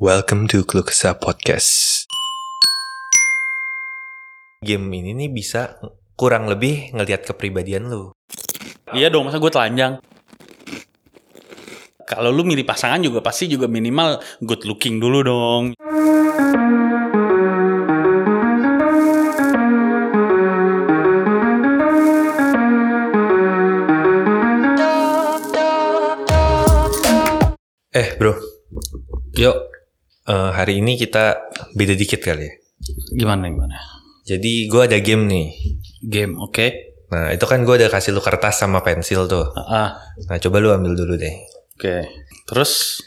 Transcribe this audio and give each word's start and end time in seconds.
Welcome 0.00 0.48
to 0.48 0.64
Klukesa 0.64 1.12
Podcast. 1.12 2.08
Game 4.64 4.88
ini 4.96 5.12
nih 5.12 5.28
bisa 5.28 5.76
kurang 6.16 6.48
lebih 6.48 6.96
ngelihat 6.96 7.28
kepribadian 7.28 7.92
lu. 7.92 8.08
Iya 8.96 9.12
dong, 9.12 9.28
masa 9.28 9.36
gue 9.36 9.52
telanjang. 9.52 10.00
Kalau 12.08 12.32
lu 12.32 12.48
milih 12.48 12.64
pasangan 12.64 13.04
juga 13.04 13.20
pasti 13.20 13.44
juga 13.44 13.68
minimal 13.68 14.24
good 14.40 14.64
looking 14.64 15.04
dulu 15.04 15.20
dong. 15.20 15.64
Eh 27.92 28.16
bro, 28.16 28.32
yuk 29.36 29.79
eh, 30.30 30.50
hari 30.54 30.78
ini 30.78 30.94
kita 30.94 31.50
beda 31.74 31.98
dikit 31.98 32.22
kali 32.22 32.46
ya. 32.46 32.52
Gimana 33.18 33.50
gimana? 33.50 33.76
Jadi 34.24 34.70
gue 34.70 34.82
ada 34.86 34.98
game 35.02 35.26
nih. 35.26 35.48
Game, 36.06 36.38
oke. 36.38 36.66
Nah 37.10 37.34
itu 37.34 37.42
kan 37.44 37.66
gue 37.66 37.74
udah 37.74 37.90
kasih 37.90 38.14
lu 38.14 38.22
kertas 38.22 38.62
sama 38.62 38.80
pensil 38.86 39.26
tuh. 39.26 39.50
Ah, 39.58 39.66
ah, 39.66 39.88
Nah 40.30 40.38
coba 40.38 40.62
lu 40.62 40.70
ambil 40.70 40.94
dulu 40.94 41.18
deh. 41.18 41.34
oke. 41.74 41.96
Terus 42.46 43.02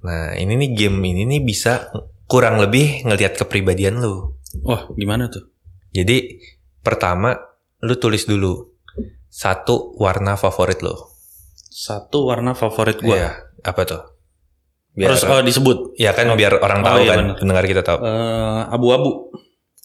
Nah 0.00 0.32
ini 0.36 0.56
nih 0.56 0.70
game 0.72 0.96
ini 1.12 1.28
nih 1.28 1.40
bisa 1.44 1.92
kurang 2.24 2.56
lebih 2.56 3.04
ngelihat 3.04 3.36
kepribadian 3.36 4.00
lu. 4.00 4.32
wah, 4.66 4.88
gimana 4.96 5.30
tuh? 5.30 5.46
Jadi 5.92 6.40
pertama 6.80 7.36
lu 7.84 7.94
tulis 8.00 8.24
dulu 8.26 8.72
satu 9.30 9.94
warna 10.00 10.34
favorit 10.40 10.80
lo. 10.82 11.12
Satu 11.70 12.26
warna 12.26 12.56
favorit 12.56 12.98
gue. 12.98 13.14
Iya, 13.14 13.46
apa 13.62 13.82
tuh? 13.86 14.02
Biar, 15.00 15.16
Terus 15.16 15.24
oh 15.24 15.40
disebut 15.40 15.78
ya 15.96 16.12
kan 16.12 16.28
biar 16.30 16.60
orang 16.60 16.84
Oh, 16.84 16.86
tahu 16.86 16.96
iya 17.00 17.10
kan, 17.10 17.18
bener. 17.24 17.36
pendengar 17.40 17.64
kita 17.64 17.80
tahu. 17.80 17.98
eh, 18.00 18.60
abu-abu. 18.68 19.32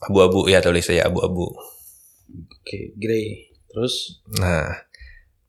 Abu-abu 0.02 0.40
ya 0.46 0.60
tulis 0.60 0.84
aja 0.86 1.08
abu-abu. 1.08 1.56
Oke, 2.52 2.92
grey. 2.96 3.48
Terus 3.66 4.20
Nah, 4.36 4.76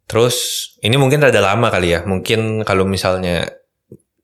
terus 0.05 0.37
ini 0.81 0.95
mungkin 0.95 1.19
rada 1.19 1.41
lama 1.41 1.67
kali 1.67 1.91
ya. 1.91 2.01
Mungkin 2.03 2.63
kalau 2.63 2.87
misalnya 2.87 3.51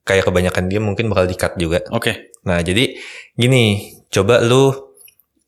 kayak 0.02 0.24
kebanyakan 0.24 0.66
dia 0.66 0.78
mungkin 0.78 1.06
bakal 1.06 1.26
di-cut 1.26 1.54
juga. 1.56 1.82
oke. 1.88 2.30
Nah, 2.42 2.58
jadi 2.58 2.94
gini, 3.32 3.78
coba 4.08 4.38
lu 4.38 4.94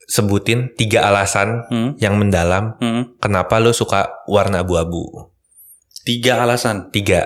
sebutin 0.05 0.75
tiga 0.75 1.03
alasan 1.05 1.65
Hmm, 1.67 1.91
yang 1.97 2.15
mendalam 2.15 2.75
hmm. 2.77 3.19
kenapa 3.19 3.59
lu 3.59 3.71
suka 3.71 4.11
warna 4.27 4.61
abu-abu. 4.61 5.31
Tiga 6.03 6.39
alasan. 6.41 6.91
Tiga. 6.91 7.25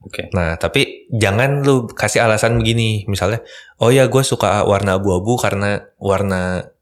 Oke. 0.00 0.28
Nah, 0.32 0.56
tapi 0.56 0.95
jangan 1.10 1.62
lu 1.62 1.86
kasih 1.90 2.26
alasan 2.26 2.58
begini. 2.58 3.06
Misalnya, 3.06 3.42
oh 3.78 3.94
ya 3.94 4.10
gue 4.10 4.22
suka 4.26 4.66
warna 4.66 4.98
abu-abu 4.98 5.38
karena 5.38 5.86
warna 6.00 6.72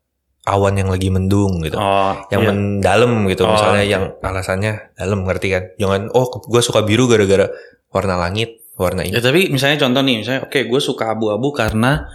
awan 0.45 0.77
yang 0.77 0.93
lagi 0.93 1.09
mendung 1.09 1.65
gitu. 1.65 1.81
Oh, 1.81 2.13
yang 2.29 2.43
iya. 2.45 2.49
mendalam 2.53 3.25
gitu. 3.29 3.49
Oh, 3.49 3.57
Misalnya 3.57 3.85
iya. 3.85 3.93
yang 3.97 4.05
alasannya 4.21 4.73
dalam, 4.97 5.25
ngerti 5.25 5.49
kan? 5.53 5.65
Jangan, 5.81 6.13
oh 6.13 6.29
gue 6.29 6.63
suka 6.65 6.85
biru 6.85 7.09
gara-gara 7.09 7.49
warna 7.93 8.21
langit, 8.21 8.61
warna 8.77 9.05
ini. 9.05 9.17
Ya 9.17 9.25
tapi 9.25 9.49
misalnya 9.49 9.81
contoh 9.81 10.03
nih, 10.05 10.17
misalnya 10.21 10.43
oke 10.45 10.61
gue 10.69 10.81
suka 10.81 11.17
abu-abu 11.17 11.53
karena 11.57 12.09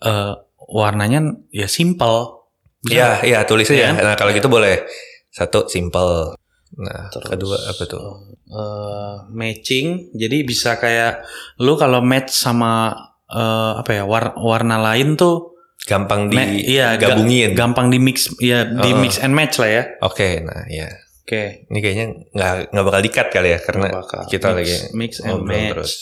eh, 0.00 0.32
warnanya 0.68 1.44
ya 1.52 1.68
simple. 1.68 2.44
Iya, 2.84 3.24
iya 3.24 3.48
tulis 3.48 3.68
aja. 3.72 3.96
Iya. 3.96 4.00
Nah, 4.00 4.14
kalau 4.16 4.32
gitu 4.36 4.48
boleh. 4.52 4.84
Satu, 5.32 5.66
simple. 5.66 6.36
Nah, 6.74 7.06
Terus, 7.08 7.28
kedua 7.28 7.56
apa 7.60 7.82
tuh? 7.84 8.02
eh, 8.44 9.14
matching, 9.30 10.10
jadi 10.10 10.42
bisa 10.42 10.74
kayak 10.74 11.22
lu 11.58 11.74
kalau 11.74 12.00
match 12.00 12.30
sama 12.30 12.90
eh, 13.26 13.72
apa 13.76 13.90
ya 13.92 14.04
war- 14.04 14.36
warna 14.36 14.76
lain 14.76 15.14
tuh 15.14 15.54
Gampang 15.84 16.28
ma- 16.28 16.48
iya, 16.48 16.94
ga- 16.94 17.12
digabungin. 17.12 17.52
gampang 17.52 17.88
di 17.88 17.98
mix, 17.98 18.32
ya 18.38 18.64
di 18.64 18.90
Oh. 18.90 18.98
mix 18.98 19.18
and 19.18 19.32
match 19.32 19.58
lah 19.58 19.68
ya. 19.70 19.82
Oke, 20.00 20.40
nah 20.40 20.64
ya. 20.66 20.88
Oke. 21.20 21.68
Ini 21.68 21.78
kayaknya 21.78 22.06
nggak 22.30 22.52
nggak 22.72 22.84
bakal 22.84 23.00
dikat 23.00 23.26
kali 23.28 23.48
ya 23.52 23.58
karena 23.58 23.88
kita 24.26 24.48
mix, 24.50 24.56
lagi 24.56 24.74
mix 24.92 25.12
and 25.20 25.40
match. 25.42 25.70
terus. 25.72 25.92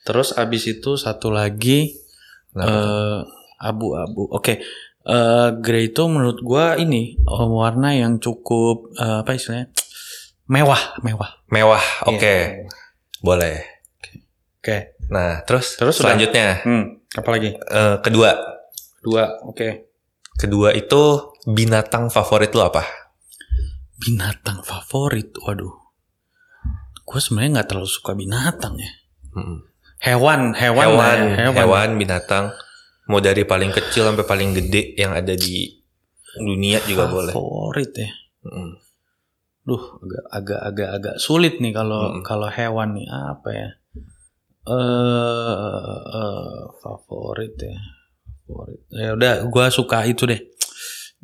Terus. 0.00 0.28
abis 0.34 0.62
itu 0.70 0.90
satu 0.94 1.28
lagi 1.30 1.96
eh, 2.52 3.18
abu-abu. 3.58 4.28
Oke. 4.30 4.60
Eh, 5.00 5.48
grey 5.56 5.88
itu 5.88 6.02
menurut 6.04 6.40
gua 6.40 6.76
ini 6.76 7.16
warna 7.26 7.92
yang 7.92 8.18
cukup 8.18 8.92
eh, 8.94 9.20
apa 9.20 9.30
istilahnya? 9.32 9.72
Mewah, 10.50 10.98
mewah. 11.00 11.30
mewah. 11.46 11.84
Oke, 12.04 12.18
Iya. 12.18 12.66
boleh. 13.20 13.62
Oke. 14.58 14.98
Nah, 15.08 15.40
terus 15.42 15.74
Terus 15.74 15.96
selanjutnya 15.96 16.60
Hmm, 16.60 17.00
apa 17.08 17.28
lagi? 17.30 17.54
eh, 17.54 17.96
kedua, 18.00 18.30
Dua. 19.00 19.24
Oke. 19.46 19.88
kedua 20.36 20.72
itu 20.72 21.02
binatang 21.46 22.10
favorit 22.10 22.50
lu 22.50 22.60
apa? 22.60 22.84
Binatang 23.96 24.60
favorit. 24.60 25.32
Waduh. 25.38 25.72
Gue 27.02 27.18
sebenarnya 27.18 27.60
nggak 27.60 27.68
terlalu 27.68 27.88
suka 27.88 28.12
binatang 28.12 28.76
ya. 28.76 28.90
Mm. 29.32 29.58
Hewan, 30.00 30.40
hewan, 30.54 30.84
Hewan, 30.86 31.18
ya, 31.30 31.52
hewan, 31.54 31.88
binatang. 31.96 32.52
Mau 33.04 33.20
dari 33.20 33.44
paling 33.44 33.68
kecil 33.68 34.04
sampai 34.04 34.24
paling 34.24 34.52
gede 34.52 34.94
yang 34.94 35.12
ada 35.12 35.32
di 35.32 35.68
dunia 36.38 36.80
juga 36.82 37.04
boleh. 37.04 37.32
Favorit 37.32 37.92
ya. 37.92 38.10
Mm. 38.44 38.72
Duh, 39.70 39.82
agak 40.02 40.24
agak 40.34 40.60
agak 40.66 40.90
agak 40.98 41.16
sulit 41.16 41.62
nih 41.62 41.70
kalau 41.70 42.10
Mm-mm. 42.10 42.26
kalau 42.26 42.50
hewan 42.50 42.98
nih 42.98 43.06
apa 43.06 43.48
ya? 43.54 43.68
Eh 44.66 45.96
eh, 46.10 46.58
favorit 46.82 47.54
ya. 47.56 47.78
Favorit. 48.44 48.80
Ya 48.90 49.10
udah, 49.14 49.32
gue 49.46 49.66
suka 49.70 50.02
itu 50.04 50.26
deh. 50.26 50.40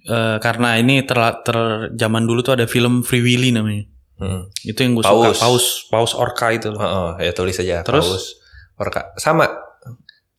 Eh, 0.06 0.36
karena 0.38 0.78
ini 0.78 1.02
ter, 1.02 1.18
ter 1.42 1.58
zaman 1.98 2.22
dulu 2.22 2.40
tuh 2.40 2.54
ada 2.54 2.70
film 2.70 3.02
Free 3.02 3.22
Willy 3.22 3.50
namanya. 3.50 3.82
Mm. 4.16 4.48
Itu 4.62 4.78
yang 4.80 4.94
gue 4.94 5.04
suka. 5.04 5.34
Paus. 5.34 5.68
Paus, 5.90 6.12
orca 6.14 6.54
itu 6.54 6.70
loh. 6.70 6.80
Oh, 6.80 7.10
ya 7.18 7.34
tulis 7.34 7.58
aja. 7.58 7.82
Terus? 7.82 8.06
Paus, 8.06 8.24
orka. 8.78 9.00
Sama 9.18 9.44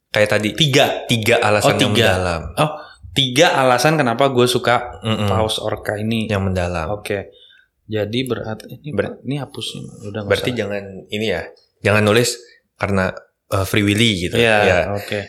kayak 0.09 0.29
tadi. 0.31 0.49
Tiga. 0.55 1.03
Tiga 1.05 1.43
alasan 1.43 1.75
Oh, 1.75 1.79
yang 1.83 1.91
tiga. 1.93 2.07
mendalam. 2.15 2.41
Tiga 3.11 3.47
alasan 3.57 3.97
kenapa 3.97 4.29
gue 4.29 4.45
suka 4.45 5.01
Mm-mm. 5.03 5.27
paus 5.27 5.59
orca 5.59 5.97
ini. 5.97 6.25
Yang 6.31 6.41
mendalam. 6.49 6.87
Oke. 6.95 7.33
Jadi 7.87 8.19
berarti 8.23 8.67
ini 8.77 8.89
Ber- 8.91 9.23
ini 9.23 9.35
hapus. 9.37 9.67
Udah 10.05 10.21
Berarti 10.23 10.51
usah. 10.51 10.59
jangan 10.59 10.83
ini 11.07 11.27
ya. 11.27 11.47
Jangan 11.79 12.03
nulis 12.03 12.35
karena 12.75 13.15
uh, 13.47 13.63
Free 13.63 13.81
Willy 13.81 14.27
gitu. 14.27 14.35
Iya, 14.35 14.57
Ya. 14.61 14.79
oke. 14.91 15.19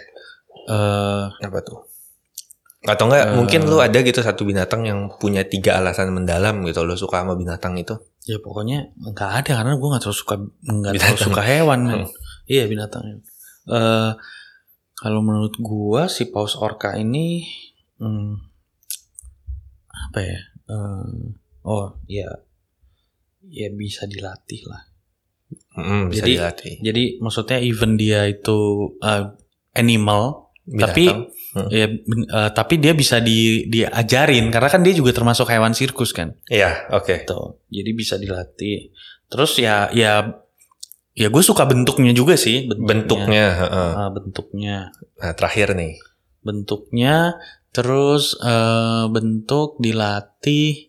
Eh, 0.69 1.25
Apa 1.39 1.59
tuh? 1.63 1.87
Atau 2.81 3.07
enggak 3.07 3.25
Eh. 3.25 3.35
mungkin 3.35 3.61
lu 3.65 3.79
ada 3.79 3.99
gitu 3.99 4.19
satu 4.19 4.43
binatang 4.43 4.83
yang 4.83 5.07
punya 5.15 5.43
tiga 5.43 5.77
alasan 5.77 6.11
mendalam 6.11 6.63
gitu 6.63 6.83
lo 6.83 6.95
suka 6.95 7.23
sama 7.23 7.35
binatang 7.35 7.75
itu. 7.75 7.95
ya 8.23 8.37
pokoknya 8.37 8.93
nggak 8.93 9.31
ada 9.41 9.53
karena 9.57 9.73
gue 9.73 9.89
nggak 9.89 10.03
terlalu 10.05 10.21
suka 10.21 10.35
nggak 10.63 10.93
terlalu 10.95 11.17
suka 11.19 11.43
hewan 11.43 11.81
kan. 11.83 12.01
Hmm. 12.05 12.13
Iya 12.45 12.65
binatang. 12.67 13.03
Eh 13.65 14.13
kalau 14.95 15.21
menurut 15.23 15.55
gue 15.55 16.03
si 16.07 16.27
paus 16.27 16.53
orca 16.55 16.93
ini 16.93 17.49
hmm, 17.97 18.37
apa 19.89 20.19
ya? 20.21 20.39
Eh, 20.69 21.33
oh 21.65 21.97
ya 22.05 22.29
ya 23.45 23.69
bisa 23.71 24.05
dilatih 24.05 24.63
lah. 24.67 24.83
Mm, 25.75 26.11
bisa 26.11 26.27
Jadi- 26.27 26.33
dilatih. 26.35 26.75
Jadi 26.81 27.03
maksudnya 27.19 27.59
even 27.59 27.95
dia 27.95 28.27
itu 28.27 28.59
eh, 28.99 29.25
animal 29.73 30.51
tapi 30.69 31.09
Binatang. 31.09 31.73
ya 31.73 31.87
eh, 31.89 32.51
tapi 32.53 32.77
dia 32.77 32.93
bisa 32.93 33.19
di 33.19 33.65
diajarin 33.65 34.53
karena 34.53 34.69
kan 34.69 34.85
dia 34.85 34.93
juga 34.93 35.15
termasuk 35.15 35.49
hewan 35.49 35.73
sirkus 35.73 36.13
kan. 36.13 36.37
Iya, 36.47 36.91
oke. 36.93 37.25
gitu. 37.25 37.63
Jadi 37.69 37.91
bisa 37.93 38.15
dilatih. 38.17 38.93
Terus 39.29 39.57
ya 39.57 39.89
ya 39.91 40.29
ya 41.13 41.29
gue 41.29 41.43
suka 41.43 41.65
bentuknya 41.65 42.13
juga 42.13 42.37
sih 42.37 42.69
Bentuknya, 42.69 43.45
heeh. 43.59 43.91
Ah, 43.97 44.09
bentuknya 44.09 44.93
Nah, 45.19 45.33
terakhir 45.35 45.73
nih. 45.75 45.97
bentuknya 46.39 47.35
terus 47.69 48.37
eh, 48.39 49.05
bentuk 49.09 49.77
dilatih 49.79 50.88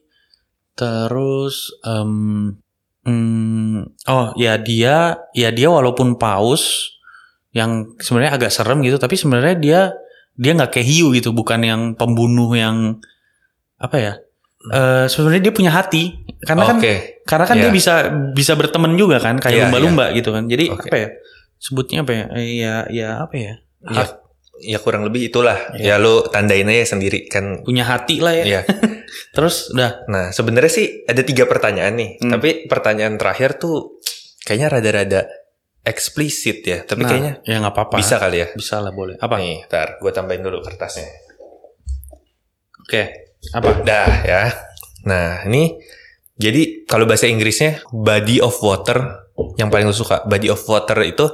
terus 0.79 1.75
em, 1.83 2.55
hmm, 3.03 3.99
oh 4.07 4.31
ya 4.39 4.55
dia 4.55 5.19
ya 5.35 5.49
dia 5.51 5.67
walaupun 5.67 6.15
paus 6.15 6.95
yang 7.51 7.91
sebenarnya 7.99 8.39
agak 8.39 8.51
serem 8.55 8.79
gitu 8.79 8.95
tapi 8.95 9.19
sebenarnya 9.19 9.55
dia 9.59 9.79
dia 10.39 10.55
nggak 10.55 10.71
kayak 10.71 10.87
hiu 10.87 11.11
gitu 11.11 11.35
bukan 11.35 11.59
yang 11.59 11.81
pembunuh 11.93 12.55
yang 12.55 13.03
apa 13.75 13.97
ya 13.99 14.13
Eh 14.59 15.07
sebenarnya 15.07 15.39
dia 15.47 15.53
punya 15.55 15.71
hati 15.71 16.19
karena 16.43 16.67
kan 16.67 16.83
Oke. 16.83 17.23
karena 17.23 17.45
kan 17.47 17.55
Iya. 17.55 17.63
dia 17.63 17.71
bisa 17.71 17.93
bisa 18.35 18.53
berteman 18.59 18.91
juga 18.99 19.15
kan 19.15 19.39
kayak 19.39 19.71
lumba-lumba 19.71 20.11
gitu 20.11 20.35
kan. 20.35 20.51
Jadi 20.51 20.67
Oke. 20.67 20.91
apa 20.91 20.97
ya? 20.99 21.09
Sebutnya 21.55 22.03
apa 22.03 22.11
ya? 22.11 22.25
Eh, 22.35 22.59
Ya 22.59 22.75
ya 22.91 23.09
apa 23.23 23.39
ya? 23.39 23.53
Ya, 23.87 24.03
ya 24.59 24.77
kurang 24.83 25.07
lebih 25.07 25.31
itulah. 25.31 25.55
Ya 25.79 25.95
Iya. 25.95 26.03
lu 26.03 26.27
tandain 26.27 26.67
aja 26.67 26.91
sendiri 26.91 27.31
kan. 27.31 27.63
Punya 27.63 27.87
hati 27.87 28.19
lah 28.19 28.35
ya. 28.35 28.43
Iya. 28.43 28.61
Terus 29.31 29.71
udah 29.71 30.05
Nah, 30.07 30.25
sebenarnya 30.29 30.71
sih 30.71 30.87
ada 31.05 31.21
tiga 31.21 31.45
pertanyaan 31.45 31.93
nih. 31.95 32.11
Hmm. 32.19 32.31
Tapi 32.33 32.65
pertanyaan 32.65 33.15
terakhir 33.15 33.57
tuh 33.57 34.01
kayaknya 34.41 34.67
rada-rada 34.73 35.21
eksplisit 35.81 36.59
ya, 36.61 36.83
tapi 36.83 37.01
Nah, 37.03 37.09
kayaknya 37.09 37.33
ya 37.43 37.55
nggak 37.57 37.73
apa-apa. 37.73 37.95
bisa 37.97 38.15
kali 38.17 38.37
ya. 38.39 38.47
Bisa 38.51 38.77
lah 38.79 38.91
boleh. 38.91 39.15
Apa? 39.17 39.35
Nih, 39.37 39.65
ntar 39.65 39.97
gue 39.97 40.11
tambahin 40.11 40.41
dulu 40.41 40.59
kertasnya. 40.59 41.07
Oke. 42.79 43.03
Apa? 43.51 43.69
Dah 43.81 44.11
ya. 44.21 44.41
Nah, 45.05 45.47
ini 45.47 45.79
jadi 46.35 46.83
kalau 46.83 47.03
bahasa 47.03 47.27
Inggrisnya 47.27 47.83
body 47.89 48.39
of 48.39 48.55
water 48.59 49.27
yang 49.55 49.67
paling 49.67 49.87
lu 49.87 49.95
suka. 49.95 50.23
Body 50.23 50.47
of 50.47 50.59
water 50.65 50.99
itu 51.01 51.25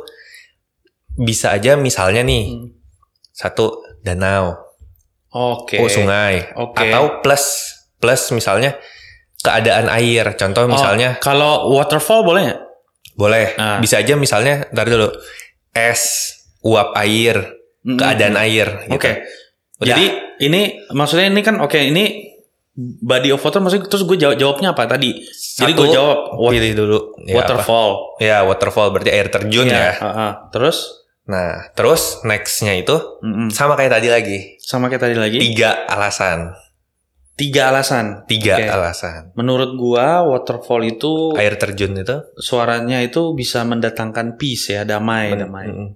bisa 1.12 1.50
aja 1.50 1.74
misalnya 1.74 2.22
nih 2.22 2.44
Hmm. 2.52 2.70
satu 3.32 3.66
danau, 4.00 4.65
Oke. 5.36 5.76
oh 5.78 5.86
sungai, 5.86 6.48
Oke. 6.56 6.80
atau 6.82 7.20
plus 7.20 7.44
plus 7.98 8.32
misalnya 8.32 8.80
keadaan 9.38 9.92
air. 9.92 10.32
Contoh 10.34 10.64
Oh, 10.64 10.70
misalnya 10.70 11.20
kalau 11.20 11.70
waterfall 11.70 12.24
boleh 12.24 12.42
nggak? 12.46 12.62
boleh 13.14 13.46
Ah. 13.56 13.78
bisa 13.78 13.96
aja 13.98 14.16
misalnya 14.16 14.68
ntar 14.70 14.86
dulu 14.86 15.08
es, 15.72 16.04
uap 16.62 16.96
air, 16.96 17.36
Mm-mm. 17.82 17.96
keadaan 17.96 18.36
air. 18.38 18.84
Gitu. 18.86 18.96
Oke. 18.96 19.12
Udah. 19.78 19.88
Jadi 19.90 20.06
ini 20.42 20.62
maksudnya 20.90 21.28
ini 21.28 21.42
kan 21.42 21.60
oke 21.60 21.76
ini 21.76 22.32
body 22.76 23.32
of 23.32 23.40
water 23.40 23.60
maksudnya 23.60 23.88
terus 23.88 24.04
gue 24.04 24.18
jawab 24.18 24.36
jawabnya 24.36 24.72
apa 24.72 24.84
tadi? 24.86 25.16
Jadi 25.56 25.72
Satu, 25.72 25.80
gue 25.82 25.88
jawab 25.92 26.20
wa- 26.34 26.52
pilih 26.52 26.74
dulu 26.74 26.98
Ya, 27.22 27.32
apa? 27.34 27.36
waterfall. 27.38 27.92
Ya 28.18 28.38
waterfall 28.42 28.88
berarti 28.90 29.10
air 29.10 29.28
terjun 29.30 29.64
Ya, 29.66 29.80
ya. 29.82 29.92
heeh. 29.96 30.32
Terus 30.50 31.05
Nah, 31.26 31.74
terus 31.74 32.22
nextnya 32.22 32.78
itu 32.78 32.94
mm-mm. 33.20 33.50
sama 33.50 33.74
kayak 33.74 33.98
tadi 33.98 34.08
lagi. 34.08 34.40
sama 34.62 34.88
kayak 34.88 35.04
tadi 35.04 35.16
lagi 35.18 35.38
Tiga 35.42 35.86
alasan. 35.86 36.54
tiga 37.36 37.68
alasan. 37.68 38.24
Tiga 38.24 38.56
Oke. 38.56 38.70
alasan. 38.70 39.22
Menurut 39.34 39.74
gua 39.76 40.24
waterfall 40.24 40.86
itu 40.86 41.34
Air 41.36 41.58
terjun 41.58 41.92
itu. 41.94 42.16
suaranya 42.38 43.02
itu 43.02 43.34
bisa 43.34 43.66
mendatangkan 43.66 44.38
peace 44.38 44.72
ya 44.72 44.86
damai 44.86 45.34
men- 45.34 45.42
damai. 45.44 45.66
mm-mm, 45.68 45.90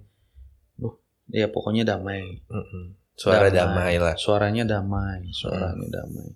Ya 1.30 1.46
pokoknya 1.46 1.86
damai. 1.86 2.42
mm-mm. 2.44 2.98
Suara 3.14 3.48
damai. 3.48 3.96
lah. 3.96 4.18
Suaranya 4.18 4.66
damai, 4.66 5.30
suaranya 5.30 5.86
damai. 5.88 6.34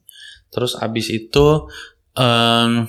Terus 0.48 0.78
abis 0.78 1.10
itu 1.10 1.66
em, 2.14 2.86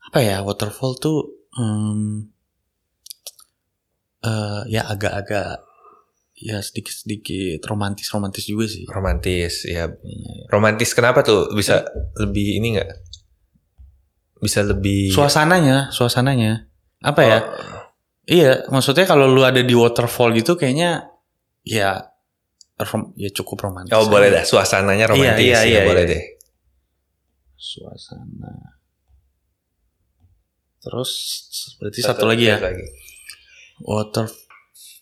apa 0.00 0.18
ya 0.18 0.40
waterfall 0.40 0.96
tuh 0.96 1.18
em, 1.54 2.32
eh, 4.24 4.60
ya 4.72 4.82
agak-agak 4.88 5.60
ya 6.34 6.58
sedikit-sedikit 6.58 7.62
romantis-romantis 7.68 8.48
juga 8.48 8.66
sih. 8.66 8.88
Romantis, 8.90 9.68
ya. 9.68 9.86
Iya. 9.86 10.50
Romantis 10.50 10.90
kenapa 10.96 11.22
tuh? 11.22 11.52
Bisa 11.54 11.84
lebih 12.18 12.58
ini 12.58 12.80
nggak? 12.80 12.90
Bisa 14.42 14.64
lebih. 14.66 15.14
Suasananya, 15.14 15.92
suasananya 15.94 16.66
apa 17.04 17.22
ya? 17.22 17.38
Oh, 17.44 17.84
Iya, 18.24 18.64
maksudnya 18.72 19.04
kalau 19.04 19.28
lu 19.28 19.44
ada 19.44 19.60
di 19.60 19.76
waterfall 19.76 20.32
gitu 20.32 20.56
kayaknya 20.56 21.12
ya 21.60 22.08
rom- 22.80 23.12
ya 23.20 23.28
cukup 23.28 23.68
romantis. 23.68 23.92
Oh, 23.92 24.08
boleh 24.08 24.32
dah. 24.32 24.44
Suasananya 24.48 25.12
romantis. 25.12 25.44
Iya, 25.44 25.60
iya, 25.60 25.60
ya, 25.60 25.68
iya, 25.68 25.80
boleh 25.84 26.04
iya. 26.08 26.12
deh. 26.16 26.24
Suasana. 27.60 28.80
Terus 30.80 31.10
berarti 31.80 32.00
satu, 32.00 32.24
lagi 32.24 32.44
ya. 32.48 32.56
satu 32.56 32.64
lagi. 32.72 32.84
Water 33.82 34.30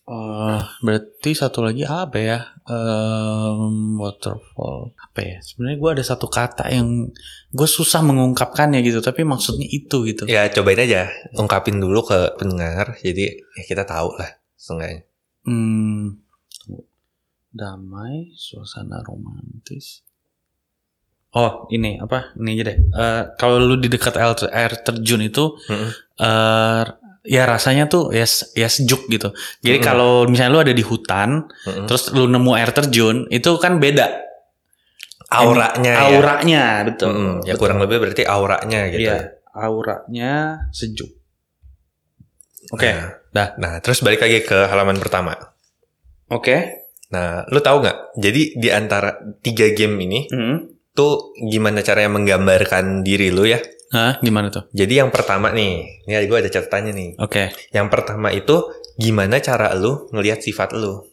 eh, 0.03 0.61
berarti 0.83 1.31
satu 1.33 1.63
lagi 1.63 1.87
apa 1.87 2.19
ya? 2.19 2.39
Em, 2.67 3.97
waterfall. 3.99 4.95
Apa 4.99 5.21
ya? 5.23 5.39
Sebenarnya 5.43 5.79
gue 5.79 5.91
ada 5.99 6.05
satu 6.05 6.27
kata 6.27 6.69
yang 6.75 7.11
gue 7.55 7.69
susah 7.69 8.03
mengungkapkannya 8.03 8.83
gitu, 8.83 8.99
tapi 8.99 9.23
maksudnya 9.23 9.67
itu 9.71 10.03
gitu. 10.11 10.27
Ya, 10.27 10.51
cobain 10.51 10.83
aja. 10.83 11.09
Ungkapin 11.39 11.79
dulu 11.79 12.03
ke 12.03 12.35
pendengar. 12.39 12.99
Jadi 12.99 13.31
ya 13.31 13.63
kita 13.67 13.87
tahu 13.87 14.19
lah. 14.19 14.31
Seenggaknya. 14.59 15.07
Hmm, 15.43 16.23
damai, 17.51 18.35
suasana 18.39 19.03
romantis. 19.03 20.07
Oh, 21.33 21.65
ini 21.73 21.97
apa? 21.97 22.37
Ini 22.37 22.51
aja 22.61 22.65
deh. 22.69 22.77
Eh, 22.77 23.23
kalau 23.41 23.57
lu 23.57 23.81
di 23.81 23.89
dekat 23.89 24.21
air, 24.21 24.71
terjun 24.85 25.25
itu, 25.25 25.57
Mm-mm. 25.65 25.91
eh 26.21 26.85
ya 27.23 27.47
rasanya 27.47 27.87
tuh 27.87 28.11
ya 28.11 28.27
ya 28.53 28.67
sejuk 28.67 29.07
gitu. 29.07 29.31
Jadi 29.61 29.79
Mm-mm. 29.79 29.87
kalau 29.87 30.13
misalnya 30.27 30.53
lu 30.53 30.61
ada 30.61 30.75
di 30.75 30.83
hutan, 30.83 31.47
Mm-mm. 31.63 31.87
terus 31.87 32.11
lu 32.11 32.27
nemu 32.27 32.51
air 32.53 32.71
terjun, 32.71 33.27
itu 33.29 33.51
kan 33.57 33.79
beda 33.79 34.11
Auranya 35.33 35.93
ya. 35.97 36.01
auranya, 36.13 36.65
betul. 36.85 37.09
Mm-mm. 37.09 37.35
Ya 37.43 37.55
Betul. 37.55 37.61
kurang 37.65 37.79
lebih 37.81 37.97
berarti 37.99 38.23
auranya 38.23 38.81
gitu. 38.93 39.09
Iya, 39.09 39.19
auranya 39.51 40.33
sejuk. 40.71 41.09
Oke, 42.71 42.89
Nah, 42.89 43.09
dah. 43.31 43.49
Nah, 43.57 43.73
terus 43.81 44.01
balik 44.01 44.21
lagi 44.21 44.45
ke 44.45 44.69
halaman 44.69 44.97
pertama. 44.97 45.33
Oke. 46.29 46.85
Nah, 47.11 47.45
lu 47.49 47.61
tahu 47.61 47.81
nggak? 47.81 48.17
Jadi 48.17 48.57
di 48.57 48.69
antara 48.69 49.13
tiga 49.41 49.73
game 49.73 49.97
ini 50.01 50.21
Hmm. 50.29 50.57
tuh 50.91 51.33
gimana 51.45 51.81
caranya 51.81 52.13
menggambarkan 52.13 53.01
diri 53.01 53.29
lu 53.29 53.45
ya? 53.45 53.61
Hah, 53.93 54.17
gimana 54.25 54.49
tuh? 54.49 54.65
Jadi 54.73 55.05
yang 55.05 55.13
pertama 55.13 55.53
nih, 55.53 56.05
ini 56.09 56.25
gue 56.25 56.39
ada 56.41 56.49
catatannya 56.49 56.93
nih. 56.97 57.11
Oke. 57.21 57.53
Yang 57.77 57.89
pertama 57.93 58.33
itu 58.33 58.73
gimana 58.97 59.37
cara 59.45 59.77
lu 59.77 60.09
ngelihat 60.17 60.41
sifat 60.41 60.73
lu. 60.73 61.05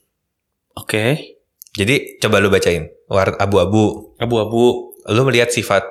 Oke. 0.80 1.36
Jadi 1.76 2.18
coba 2.24 2.40
lu 2.40 2.48
bacain. 2.48 2.88
Warna 3.12 3.36
abu-abu. 3.36 4.16
Abu-abu. 4.16 4.96
Lu 5.12 5.22
melihat 5.28 5.52
sifat 5.52 5.84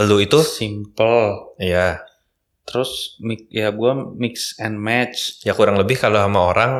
lu 0.00 0.18
itu 0.24 0.40
simple 0.40 1.52
ya 1.60 2.00
terus 2.64 3.20
ya 3.52 3.68
gua 3.74 3.92
mix 4.16 4.56
and 4.56 4.80
match 4.80 5.42
ya 5.44 5.52
kurang 5.52 5.76
lebih 5.76 6.00
kalau 6.00 6.16
sama 6.22 6.40
orang 6.48 6.72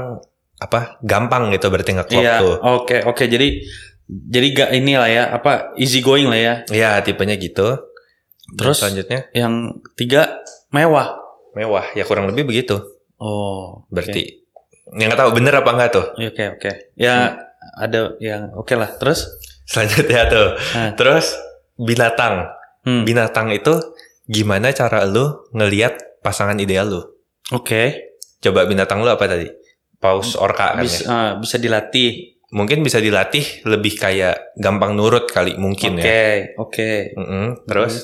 apa 0.62 0.96
gampang 1.02 1.50
gitu 1.52 1.68
berarti 1.68 1.92
ngeklop 1.98 2.22
iya 2.22 2.38
tuh. 2.38 2.56
oke 2.62 2.96
oke 3.04 3.24
jadi 3.26 3.60
jadi 4.12 4.46
gak 4.52 4.70
inilah 4.76 5.08
ya 5.08 5.24
apa 5.34 5.74
easy 5.80 6.04
going 6.04 6.28
lah 6.28 6.36
ya 6.36 6.54
Ya 6.68 7.00
tipenya 7.00 7.38
gitu. 7.40 7.80
Terus? 8.52 8.76
Dan 8.76 8.82
selanjutnya 8.82 9.20
yang 9.32 9.54
tiga 9.92 10.40
mewah 10.68 11.16
mewah 11.52 11.84
ya 11.92 12.02
kurang 12.02 12.26
lebih 12.26 12.44
begitu. 12.44 12.80
oh 13.16 13.84
Berarti 13.88 14.44
yang 14.92 15.08
nggak 15.08 15.20
tahu 15.20 15.30
bener 15.32 15.54
apa 15.54 15.70
enggak 15.70 15.90
tuh. 15.90 16.06
oke 16.12 16.28
oke 16.28 16.44
oke. 16.58 16.70
ya 16.94 17.36
ada 17.74 18.12
yang 18.18 18.52
oke 18.52 18.72
lah 18.72 18.92
terus 18.92 19.24
Selanjutnya 19.62 20.26
tuh. 20.26 20.48
Nah. 20.74 20.92
Terus 20.92 21.32
binatang. 21.76 22.50
hmm, 22.82 23.02
Binatang 23.02 23.48
itu 23.50 23.72
gimana 24.24 24.68
cara 24.70 25.04
lu 25.04 25.24
ngelihat 25.50 26.20
pasangan 26.20 26.58
ideal 26.58 26.88
lu? 26.88 27.00
oke 27.48 27.82
Coba 28.38 28.66
binatang 28.66 29.00
lu 29.00 29.08
apa 29.08 29.24
tadi? 29.24 29.46
Paus 29.96 30.34
orka 30.34 30.74
kan 30.74 30.82
bisa 30.82 30.98
ya? 30.98 31.06
ah, 31.06 31.30
bisa 31.36 31.56
dilatih 31.56 32.34
Mungkin 32.52 32.82
bisa 32.82 32.98
dilatih 32.98 33.64
lebih 33.64 33.96
kayak 33.96 34.52
gampang 34.58 34.92
nurut 34.92 35.24
kali 35.24 35.56
mungkin 35.56 35.96
oke 35.96 36.04
ya. 36.04 36.52
oke 36.58 36.90
Mm-mm. 37.16 37.64
Terus 37.64 38.02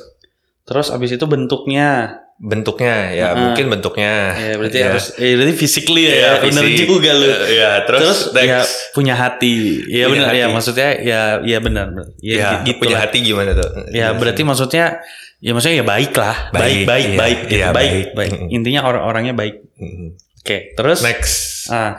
terus 0.69 0.93
abis 0.93 1.17
itu 1.17 1.25
bentuknya 1.25 2.21
bentuknya 2.39 3.11
ya 3.11 3.27
Heeh. 3.33 3.41
mungkin 3.41 3.67
bentuknya. 3.67 4.31
ya 4.31 4.55
berarti 4.55 4.79
Ya. 4.79 4.87
harus 4.95 5.11
eh, 5.17 5.35
berarti 5.35 5.55
physically 5.57 6.07
ya, 6.07 6.15
Ya, 6.15 6.31
bener 6.39 6.63
fisik. 6.63 6.87
juga 6.87 7.11
lu 7.11 7.27
ya, 7.51 7.83
terus, 7.83 7.99
terus 7.99 8.19
next. 8.31 8.47
ya 8.47 8.59
punya 8.95 9.15
hati 9.17 9.55
ya 9.91 10.07
Punya 10.07 10.23
benar 10.23 10.33
ya 10.33 10.47
maksudnya 10.47 10.91
ya 11.03 11.21
ya 11.43 11.59
benar 11.59 11.87
ya, 12.21 12.37
ya, 12.39 12.51
gitu 12.63 12.79
punya 12.79 12.95
lah. 12.95 13.11
hati 13.11 13.19
gimana 13.21 13.51
tuh? 13.53 13.67
ya 13.91 14.15
berarti 14.15 14.43
maksudnya 14.45 15.03
ya 15.39 15.51
maksudnya 15.51 15.83
ya 15.83 15.87
baik 15.89 16.13
lah 16.15 16.37
baik 16.53 16.87
Baik, 16.87 16.87
baik 16.87 17.07
iya, 17.09 17.19
baik 17.19 17.39
gitu. 17.43 17.55
iya, 17.57 17.69
baik 17.73 18.07
baik. 18.15 18.31
intinya 18.51 18.81
orang-orangnya 18.85 19.35
baik 19.35 19.55
oke 20.39 20.57
terus 20.77 20.99
Next. 21.03 21.35
ah 21.71 21.99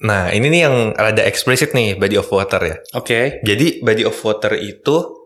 Nah, 0.00 0.32
ini 0.32 0.48
nih 0.48 0.60
yang 0.64 0.76
rada 0.92 1.20
eksplisit 1.20 1.76
nih 1.76 1.92
body 1.92 2.16
of 2.16 2.24
water 2.28 2.56
ya. 2.58 2.76
oke 2.96 3.44
Jadi 3.44 3.80
body 3.80 4.08
of 4.08 4.16
water 4.18 4.56
itu 4.56 5.19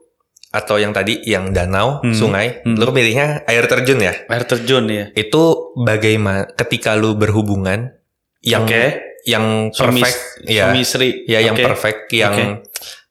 atau 0.55 0.79
yang 0.79 0.95
tadi 0.95 1.19
yang 1.25 1.51
danau, 1.51 1.99
Hmm. 1.99 2.15
sungai, 2.15 2.63
Hmm. 2.63 2.79
lu 2.79 2.87
pilihnya 2.89 3.43
air 3.45 3.67
terjun 3.67 3.99
ya. 3.99 4.15
air 4.25 4.45
terjun 4.47 4.87
ya 4.87 5.11
Itu 5.13 5.75
bagaimana 5.75 6.47
ketika 6.49 6.95
lu 6.95 7.13
berhubungan 7.15 7.91
yang 8.41 8.63
oke 8.63 8.85
yang 9.25 9.73
suami 9.73 9.99
perfect 9.99 10.21
ya. 10.45 10.69
suami 10.69 10.79
istri 10.79 11.09
Ya 11.25 11.41
yang 11.41 11.57
Oke. 11.57 11.65
perfect 11.65 12.01
yang 12.13 12.61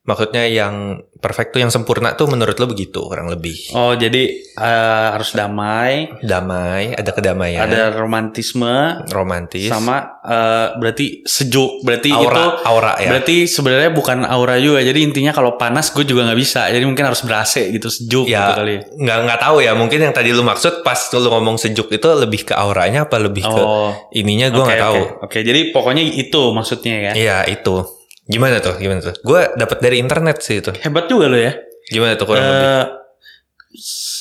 maksudnya 0.04 0.44
yang 0.46 1.00
perfect 1.18 1.56
tuh 1.56 1.64
yang 1.64 1.72
sempurna 1.72 2.12
tuh 2.14 2.28
menurut 2.28 2.60
lu 2.60 2.68
begitu 2.68 3.00
kurang 3.02 3.32
lebih. 3.32 3.56
oh 3.72 3.96
jadi 3.96 4.24
eh, 4.54 5.08
harus 5.10 5.32
damai 5.32 6.12
Damai, 6.20 6.92
ada 6.92 7.10
kedamaian, 7.10 7.64
ada 7.64 7.96
romantisme 7.96 9.00
romantis, 9.10 9.68
sama 9.68 10.20
eh, 10.20 10.68
berarti 10.76 11.24
sejuk 11.24 11.80
berarti 11.82 12.12
aura, 12.12 12.36
itu 12.36 12.48
aura 12.66 12.94
ya. 12.98 13.10
Berarti 13.10 13.36
sebenarnya 13.46 13.92
bukan 13.92 14.24
aura 14.24 14.56
juga. 14.58 14.80
Jadi 14.80 15.00
intinya 15.02 15.32
kalau 15.32 15.56
panas 15.56 15.90
gue 15.90 16.04
juga 16.04 16.28
nggak 16.28 16.40
bisa. 16.40 16.68
Jadi 16.68 16.84
mungkin 16.84 17.06
harus 17.06 17.24
ber 17.24 17.40
AC 17.40 17.72
gitu 17.72 17.88
sejuk 17.88 18.26
Ya, 18.28 18.52
gitu 18.52 18.60
kali. 18.60 18.76
nggak 19.00 19.18
nggak 19.24 19.40
tahu 19.40 19.58
ya. 19.60 19.72
Mungkin 19.74 20.00
yang 20.02 20.12
tadi 20.12 20.32
lu 20.32 20.44
maksud 20.44 20.82
pas 20.82 21.00
lu 21.14 21.24
ngomong 21.24 21.56
sejuk 21.56 21.88
itu 21.90 22.08
lebih 22.10 22.44
ke 22.44 22.54
auranya 22.54 23.06
apa 23.06 23.16
lebih 23.18 23.44
ke 23.44 23.62
Oh, 23.64 23.92
ininya 24.12 24.52
gue 24.52 24.60
oke, 24.60 24.68
nggak 24.68 24.80
oke. 24.80 24.86
tahu. 24.86 25.02
Oke, 25.24 25.38
jadi 25.42 25.72
pokoknya 25.72 26.04
itu 26.04 26.42
maksudnya 26.52 26.96
ya. 27.00 27.12
Iya 27.14 27.38
itu. 27.48 28.03
Gimana 28.24 28.60
tuh? 28.60 28.76
Gimana 28.78 29.00
tuh? 29.02 29.16
Gue 29.20 29.52
dapat 29.54 29.78
dari 29.80 30.00
internet 30.00 30.40
sih 30.40 30.60
itu. 30.60 30.72
Hebat 30.80 31.06
juga 31.08 31.28
lo 31.28 31.36
ya. 31.36 31.54
Gimana 31.86 32.16
tuh 32.16 32.26
kurang 32.26 32.44
lebih? 32.44 32.64
Eh, 32.64 32.86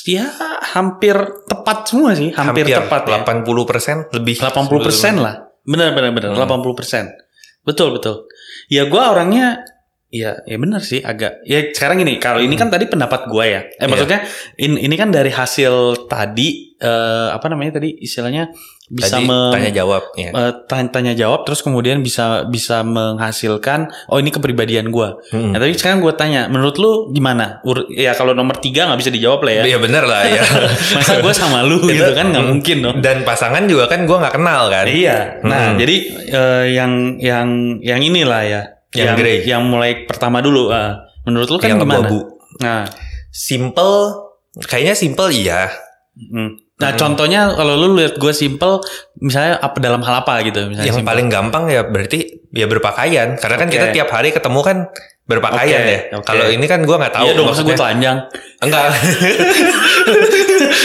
ya 0.09 0.25
hampir 0.75 1.15
tepat 1.47 1.77
semua 1.87 2.11
sih, 2.11 2.33
hampir, 2.33 2.67
tepat 2.67 3.07
ya. 3.07 3.23
80% 3.23 4.11
lebih. 4.11 4.35
80 4.41 4.83
persen 4.83 5.13
lah. 5.21 5.47
Benar 5.63 5.95
benar 5.95 6.11
benar. 6.11 6.35
Hmm. 6.35 6.43
80 6.43 6.75
persen. 6.75 7.05
Betul 7.63 7.95
betul. 7.95 8.27
Ya 8.67 8.83
gue 8.83 8.99
orangnya 8.99 9.63
ya 10.13 10.37
ya 10.45 10.57
benar 10.61 10.77
sih 10.85 11.01
agak 11.01 11.41
ya 11.41 11.73
sekarang 11.73 11.97
gini 11.97 12.21
kalau 12.21 12.37
ini 12.37 12.53
kan 12.53 12.69
tadi 12.69 12.85
pendapat 12.85 13.25
gue 13.31 13.45
ya. 13.47 13.61
Eh 13.65 13.73
Iya. 13.81 13.87
maksudnya 13.87 14.19
in- 14.59 14.77
ini 14.77 14.93
kan 14.93 15.09
dari 15.09 15.31
hasil 15.31 16.05
tadi 16.05 16.75
eh, 16.77 17.29
apa 17.31 17.47
namanya 17.47 17.79
tadi 17.79 17.95
istilahnya 17.97 18.51
bisa 18.85 19.15
Tadi 19.15 19.25
mem- 19.25 19.49
tanya 19.49 19.71
jawab 19.73 20.03
ya. 20.13 20.29
eh, 20.29 20.51
tanya, 20.65 20.87
tanya 20.89 21.13
jawab 21.13 21.43
terus 21.43 21.59
kemudian 21.59 21.99
bisa 21.99 22.43
bisa 22.45 22.83
menghasilkan 22.83 23.87
oh 24.07 24.17
ini 24.17 24.27
kepribadian 24.27 24.89
gue. 24.89 25.07
Mm. 25.29 25.51
Nah, 25.51 25.57
tapi 25.57 25.71
sekarang 25.73 25.99
gue 25.99 26.13
tanya, 26.13 26.45
menurut 26.45 26.75
lu 26.75 26.91
gimana? 27.09 27.63
Ur- 27.63 27.87
ya 27.89 28.11
kalau 28.11 28.31
nomor 28.31 28.57
tiga 28.57 28.85
nggak 28.85 28.99
bisa 28.99 29.09
dijawab 29.09 29.39
lah 29.41 29.53
ya. 29.55 29.63
Iya 29.65 29.77
bener 29.79 30.03
lah 30.03 30.21
ya. 30.25 30.43
Masa 30.95 31.17
gue 31.17 31.33
sama 31.33 31.63
lu 31.63 31.79
gitu 31.81 32.11
kan 32.11 32.27
nggak 32.29 32.45
mungkin 32.45 32.77
dong. 32.81 32.95
Dan 32.99 33.23
pasangan 33.23 33.63
juga 33.65 33.87
kan 33.87 34.03
gue 34.03 34.17
nggak 34.17 34.33
kenal 34.33 34.67
kan. 34.67 34.85
Iya. 34.85 35.39
Nah, 35.41 35.61
Hmm. 35.63 35.77
jadi 35.77 35.95
eh, 36.27 36.65
yang 36.73 36.91
yang 37.17 37.47
yang 37.79 37.99
inilah 37.99 38.43
ya. 38.43 38.61
Yang 38.91 38.99
yang, 38.99 39.15
grey. 39.15 39.37
yang 39.43 39.61
mulai 39.63 40.03
pertama 40.03 40.37
dulu. 40.37 40.69
ah. 40.69 41.07
menurut 41.23 41.47
lu 41.47 41.55
kan 41.55 41.71
yang 41.71 41.79
gimana? 41.79 42.03
Nah, 42.59 42.83
Simple, 43.33 44.13
kayaknya 44.61 44.93
simple 44.93 45.29
iya. 45.29 45.65
hmm. 46.13 46.72
Nah 46.73 46.89
Hmm. 46.89 46.99
contohnya 46.99 47.41
kalau 47.49 47.73
lu 47.75 47.95
lihat 47.95 48.15
gue 48.15 48.33
simple, 48.33 48.81
misalnya 49.17 49.55
apa 49.57 49.77
dalam 49.77 50.01
hal 50.01 50.21
apa 50.21 50.41
gitu? 50.41 50.65
Misalnya 50.65 50.89
Yang 50.89 50.97
simple. 50.99 51.11
paling 51.11 51.27
gampang 51.27 51.63
ya 51.67 51.81
berarti 51.83 52.19
ya 52.49 52.65
berpakaian. 52.65 53.37
Karena 53.37 53.55
kan 53.55 53.67
kita 53.67 53.89
tiap 53.91 54.09
hari 54.09 54.29
ketemu 54.29 54.59
kan 54.59 54.77
berpakaian 55.23 55.79
Oke, 55.79 55.87
ya. 55.87 55.99
oke. 56.13 56.25
Kalau 56.25 56.45
ini 56.47 56.65
kan 56.65 56.83
gue 56.83 56.91
nggak 56.93 57.13
tahu. 57.13 57.23
Iya 57.23 57.33
dong, 57.33 57.47
gue 57.47 57.73
telanjang. 57.73 58.17
Enggak. 58.59 58.91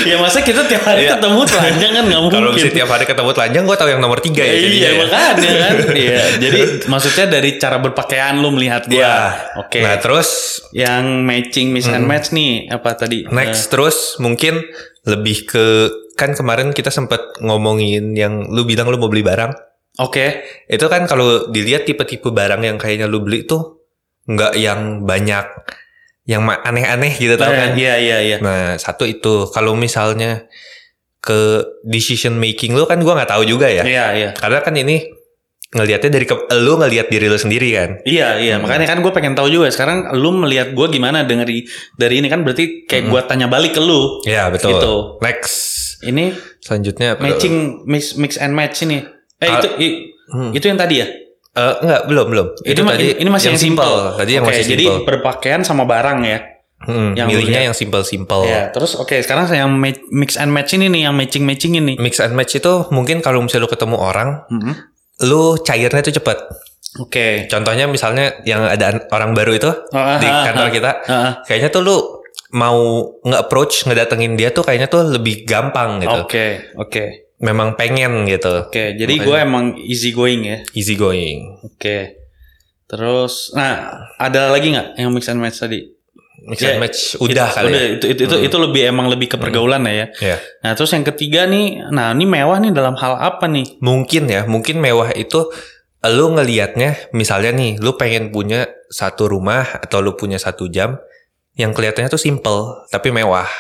ya 0.05 0.17
masa 0.19 0.41
kita 0.41 0.63
tiap 0.65 0.85
hari 0.85 1.05
Iya. 1.05 1.17
ketemu 1.17 1.41
telanjang 1.45 1.91
kan 1.93 2.05
nggak 2.07 2.21
mungkin. 2.23 2.39
Kalau 2.39 2.53
bisa 2.53 2.69
tiap 2.71 2.89
hari 2.89 3.05
ketemu 3.05 3.31
telanjang, 3.33 3.63
gue 3.65 3.77
tahu 3.77 3.89
yang 3.89 3.99
nomor 3.99 4.19
tiga 4.21 4.43
ya. 4.43 4.49
iya 4.49 4.61
jadinya 4.61 4.89
ya. 4.89 4.95
makanya 5.01 5.33
kan. 5.59 5.75
Iya, 5.99 6.23
jadi 6.39 6.61
maksudnya 6.87 7.27
dari 7.29 7.51
cara 7.57 7.77
berpakaian 7.79 8.35
lu 8.39 8.51
melihat 8.51 8.87
gue. 8.87 8.99
Iya. 8.99 9.17
Oke. 9.59 9.81
Nah 9.81 9.97
terus 9.99 10.29
Yang 10.69 11.05
matching 11.25 11.67
miss 11.73 11.89
and 11.89 12.05
match 12.05 12.31
nih 12.31 12.69
apa 12.69 12.93
tadi? 12.95 13.25
next 13.27 13.67
terus 13.67 14.15
mungkin 14.19 14.61
lebih 15.09 15.49
ke 15.49 15.65
kan 16.19 16.37
kemarin 16.37 16.77
kita 16.77 16.93
sempat 16.93 17.41
ngomongin 17.41 18.13
yang 18.13 18.53
lu 18.53 18.69
bilang 18.69 18.93
lu 18.93 19.01
mau 19.01 19.09
beli 19.09 19.25
barang. 19.25 19.57
Oke. 20.05 20.45
Itu 20.69 20.87
kan 20.93 21.09
kalau 21.09 21.49
dilihat 21.49 21.89
tipe-tipe 21.89 22.29
barang 22.29 22.61
yang 22.61 22.77
kayaknya 22.77 23.09
lu 23.09 23.25
beli 23.25 23.49
tuh 23.49 23.81
nggak 24.29 24.55
yang 24.61 25.09
banyak 25.09 25.47
yang 26.29 26.45
aneh-aneh 26.45 27.17
gitu 27.17 27.41
tau 27.41 27.49
kan. 27.49 27.73
Iya 27.73 27.95
iya 27.97 28.19
iya. 28.21 28.37
Nah, 28.45 28.77
satu 28.77 29.09
itu 29.09 29.49
kalau 29.49 29.73
misalnya 29.73 30.45
ke 31.25 31.65
decision 31.83 32.37
making 32.37 32.77
lu 32.77 32.85
kan 32.85 33.01
gua 33.01 33.17
nggak 33.17 33.33
tahu 33.33 33.49
juga 33.49 33.73
ya. 33.73 33.83
Iya 33.83 34.07
iya. 34.13 34.31
Karena 34.37 34.61
kan 34.61 34.77
ini 34.77 35.18
ngelihatnya 35.71 36.11
dari 36.11 36.25
ke, 36.25 36.33
lu 36.57 36.77
ngelihat 36.77 37.07
diri 37.07 37.27
lu 37.27 37.37
sendiri 37.37 37.69
kan. 37.71 37.91
Iya 38.03 38.29
iya 38.37 38.55
Hmm. 38.57 38.65
makanya 38.65 38.87
kan 38.87 38.99
gue 38.99 39.13
pengen 39.13 39.33
tahu 39.33 39.49
juga 39.49 39.69
sekarang 39.69 40.15
lu 40.15 40.33
melihat 40.35 40.73
gue 40.73 40.87
gimana 40.89 41.23
dari 41.23 41.69
dari 41.93 42.15
ini 42.17 42.27
kan 42.27 42.41
berarti 42.41 42.85
kayak 42.85 43.05
Hmm. 43.05 43.13
gue 43.13 43.21
tanya 43.25 43.47
balik 43.47 43.73
ke 43.73 43.81
lu 43.81 44.25
Ya, 44.25 44.49
betul. 44.49 44.73
Gitu. 44.75 44.95
Next. 45.21 45.57
ini 46.01 46.31
Selanjutnya 46.59 47.15
apa? 47.15 47.23
matching 47.23 47.55
mix 47.85 48.15
mix 48.15 48.37
and 48.37 48.53
match 48.53 48.81
ini 48.81 49.03
eh 49.37 49.45
Ah, 49.45 49.59
itu 49.59 49.69
i- 49.77 49.99
Hmm. 50.27 50.51
itu 50.53 50.65
yang 50.65 50.77
tadi 50.77 50.97
ya 50.97 51.09
Eh, 51.51 51.75
enggak, 51.81 52.07
belum, 52.07 52.27
belum. 52.29 52.47
Itu 52.63 52.81
ma- 52.81 52.95
ini 52.95 53.27
masih 53.27 53.51
yang 53.51 53.59
simple. 53.59 54.15
Tadi 54.15 54.31
yang 54.31 54.47
Oke, 54.47 54.55
masih 54.55 54.63
jadi 54.69 54.85
simple. 54.85 55.03
berpakaian 55.05 55.61
sama 55.61 55.83
barang 55.83 56.23
ya 56.23 56.39
Hmm, 56.79 57.13
yang 57.13 57.27
milihnya 57.27 57.67
yang 57.67 57.75
simple-simple. 57.75 58.47
ya 58.47 58.71
terus 58.71 58.95
oke 58.95 59.11
sekarang 59.19 59.45
saya 59.45 59.67
yang 59.67 59.75
mix 60.09 60.39
and 60.39 60.49
match 60.49 60.71
ini 60.73 60.87
nih 60.87 61.11
yang 61.11 61.19
matching 61.19 61.43
matching 61.43 61.75
ini 61.75 61.99
Mix 61.99 62.23
and 62.23 62.33
match 62.33 62.55
itu 62.55 62.87
mungkin 62.89 63.19
kalau 63.19 63.43
misalnya 63.43 63.67
lu 63.67 63.71
ketemu 63.71 63.97
orang, 63.99 64.47
Mhm. 64.47 64.73
Lu 65.21 65.59
cairnya 65.59 66.01
tuh 66.01 66.15
cepet. 66.15 66.39
oke 66.97 67.47
Contohnya 67.47 67.85
misalnya 67.85 68.39
yang 68.43 68.65
ada 68.65 68.91
an- 68.91 69.05
orang 69.09 69.33
baru 69.33 69.53
itu 69.53 69.71
Ah, 69.91 70.17
di 70.17 70.25
ah, 70.25 70.43
kantor 70.45 70.69
kita, 70.71 70.91
ah, 71.03 71.13
ah. 71.13 71.31
kayaknya 71.43 71.69
tuh 71.69 71.83
lu 71.83 71.97
mau 72.51 72.79
nge-approach, 73.21 73.85
ngedatengin 73.85 74.35
dia 74.35 74.49
tuh 74.49 74.63
kayaknya 74.63 74.87
tuh 74.87 75.05
lebih 75.05 75.45
gampang 75.45 76.01
gitu. 76.01 76.21
oke 76.23 76.47
oke 76.77 77.05
Memang 77.39 77.75
pengen 77.75 78.25
gitu. 78.25 78.67
oke 78.67 78.97
jadi 78.97 79.07
Makanya. 79.07 79.27
gue 79.27 79.37
emang 79.39 79.65
easy 79.79 80.11
going 80.11 80.43
ya 80.43 80.59
Easy 80.73 80.95
going. 80.95 81.61
Oke. 81.63 82.19
Terus, 82.89 83.53
nah 83.53 83.85
ada 84.17 84.49
lagi 84.49 84.73
nggak 84.73 84.97
yang 84.97 85.13
mix 85.13 85.29
and 85.29 85.39
match 85.39 85.61
tadi? 85.61 85.85
Mix 86.39 86.59
Ya, 86.63 86.75
and 86.75 86.81
match 86.81 87.19
udah 87.19 87.49
kali 87.51 87.69
udah, 87.69 87.81
ya. 87.83 87.89
itu, 87.99 88.07
itu, 88.15 88.21
itu, 88.25 88.37
Hmm. 88.39 88.47
itu 88.47 88.57
lebih 88.57 88.83
emang 88.89 89.07
lebih 89.11 89.27
ke 89.33 89.37
pergaulan 89.37 89.83
ya. 89.85 90.07
Ya. 90.23 90.37
Nah 90.63 90.73
terus 90.73 90.95
yang 90.95 91.03
ketiga 91.03 91.45
nih, 91.45 91.91
nah 91.91 92.15
ini 92.15 92.25
mewah 92.25 92.63
nih 92.63 92.71
dalam 92.71 92.95
hal 92.95 93.19
apa 93.19 93.51
nih? 93.51 93.83
Mungkin 93.83 94.31
ya, 94.31 94.47
mungkin 94.47 94.79
mewah 94.79 95.11
itu 95.13 95.51
lu 95.99 96.27
ngelihatnya 96.33 97.11
misalnya 97.11 97.51
nih, 97.51 97.83
lu 97.83 97.99
pengen 97.99 98.31
punya 98.31 98.71
satu 98.87 99.27
rumah 99.27 99.67
atau 99.83 99.99
lu 99.99 100.15
punya 100.15 100.39
satu 100.39 100.71
jam 100.71 100.97
yang 101.59 101.75
kelihatannya 101.75 102.07
tuh 102.09 102.23
simple 102.23 102.87
tapi 102.89 103.11
mewah. 103.11 103.51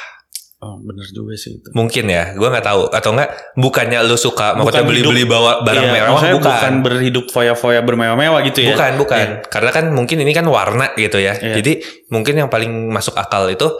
Oh 0.58 0.74
bener 0.82 1.06
juga 1.14 1.38
sih 1.38 1.54
itu. 1.54 1.70
Mungkin 1.70 2.10
ya, 2.10 2.34
gua 2.34 2.50
nggak 2.50 2.66
tahu 2.66 2.82
atau 2.90 3.14
enggak 3.14 3.30
bukannya 3.54 4.02
lu 4.02 4.18
suka 4.18 4.58
maksudnya 4.58 4.82
beli-beli 4.82 5.22
bawa 5.22 5.62
barang 5.62 5.86
Iya, 5.86 5.94
mewah 5.94 6.18
bukan. 6.18 6.34
bukan 6.42 6.72
berhidup 6.82 7.26
foya-foya 7.30 7.78
bermewah-mewah 7.86 8.42
gitu 8.42 8.66
ya? 8.66 8.74
Bukan, 8.74 8.92
bukan. 8.98 9.26
Iya. 9.38 9.46
Karena 9.46 9.70
kan 9.70 9.84
mungkin 9.94 10.18
ini 10.18 10.34
kan 10.34 10.42
warna 10.50 10.90
gitu 10.98 11.22
ya. 11.22 11.38
Iya. 11.38 11.62
Jadi 11.62 11.78
mungkin 12.10 12.34
yang 12.42 12.50
paling 12.50 12.90
masuk 12.90 13.14
akal 13.14 13.46
itu 13.46 13.70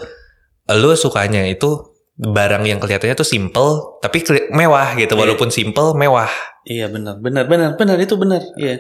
lu 0.71 0.95
sukanya 0.95 1.51
itu 1.51 1.83
barang 2.15 2.63
yang 2.63 2.79
kelihatannya 2.79 3.15
tuh 3.15 3.27
simple 3.27 3.99
tapi 3.99 4.23
mewah 4.55 4.95
gitu 4.95 5.19
Iya. 5.19 5.21
walaupun 5.27 5.51
simple 5.51 5.99
mewah. 5.99 6.31
Iya 6.63 6.87
benar, 6.95 7.19
benar, 7.19 7.51
benar, 7.51 7.75
benar 7.75 7.99
itu 7.99 8.15
benar. 8.15 8.43
Iya. 8.55 8.79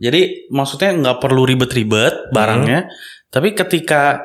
Jadi 0.00 0.48
maksudnya 0.48 0.92
nggak 0.92 1.20
perlu 1.20 1.44
ribet-ribet 1.44 2.32
barangnya, 2.32 2.88
tapi 3.28 3.52
ketika 3.52 4.24